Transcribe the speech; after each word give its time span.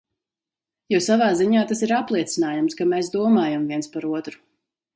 Jo 0.93 1.01
savā 1.07 1.27
ziņā 1.41 1.65
tās 1.71 1.85
ir 1.87 1.93
apliecinājums, 1.99 2.79
ka 2.81 2.89
mēs 2.95 3.13
domājam 3.17 3.69
viens 3.75 3.95
par 3.97 4.13
otru. 4.19 4.43